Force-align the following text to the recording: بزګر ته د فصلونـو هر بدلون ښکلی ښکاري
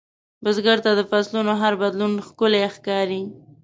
بزګر 0.43 0.77
ته 0.85 0.91
د 0.95 1.01
فصلونـو 1.09 1.53
هر 1.61 1.73
بدلون 1.81 2.13
ښکلی 2.27 2.61
ښکاري 2.75 3.21